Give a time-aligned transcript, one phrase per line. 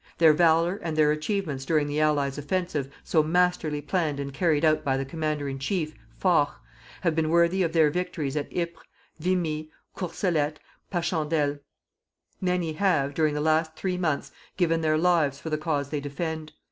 [0.17, 4.83] Their valour and their achievements during the Allies' offensive so masterly planned and carried out
[4.83, 6.59] by the Commander in Chief, Foch,
[7.01, 8.83] have been worthy of their victories at Ypres,
[9.19, 10.57] Vimy, Courcelette,
[10.91, 11.59] Passchandaele.
[12.41, 16.53] Many have, during the last three months, given their lives for the cause they defend.